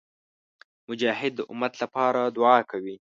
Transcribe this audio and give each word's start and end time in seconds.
مجاهد 0.89 1.31
د 1.35 1.41
امت 1.51 1.73
لپاره 1.83 2.21
دعا 2.37 2.57
کوي. 2.71 2.95